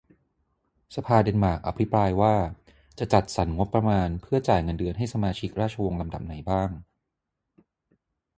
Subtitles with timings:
[0.95, 2.35] สภาเดนมาร์กอภิปรายว่า
[2.99, 6.69] จะจัดจัดสรรงบประมาณเพื่อจ่ายเงินเดือนให้สมาชิกราชวงศ์ลำดับไหนบ้าง